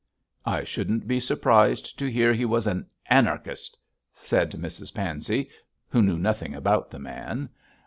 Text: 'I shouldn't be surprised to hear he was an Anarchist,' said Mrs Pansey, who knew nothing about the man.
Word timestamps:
'I 0.47 0.63
shouldn't 0.63 1.07
be 1.07 1.19
surprised 1.19 1.99
to 1.99 2.09
hear 2.11 2.33
he 2.33 2.43
was 2.43 2.65
an 2.65 2.87
Anarchist,' 3.05 3.77
said 4.15 4.49
Mrs 4.53 4.91
Pansey, 4.95 5.47
who 5.89 6.01
knew 6.01 6.17
nothing 6.17 6.55
about 6.55 6.89
the 6.89 6.97
man. 6.97 7.49